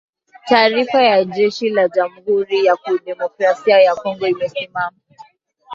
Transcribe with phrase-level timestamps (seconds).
[0.47, 4.91] Taarifa ya jeshi la Jamuhuri ya Kidemokrasia ya Kongo imesema